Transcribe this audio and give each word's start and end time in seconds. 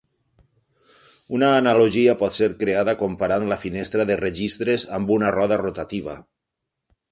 Una 1.39 1.49
analogia 1.57 2.15
pot 2.21 2.33
ser 2.37 2.47
creada 2.63 2.97
comparant 3.03 3.47
la 3.53 3.59
finestra 3.67 4.09
de 4.13 4.19
registres 4.25 4.89
amb 5.01 5.15
una 5.19 5.33
roda 5.39 5.63
rotativa. 5.67 6.19